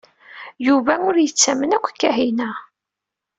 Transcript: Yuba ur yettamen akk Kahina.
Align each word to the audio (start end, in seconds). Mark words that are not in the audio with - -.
Yuba 0.67 0.93
ur 1.07 1.15
yettamen 1.19 1.75
akk 1.77 1.87
Kahina. 2.01 2.49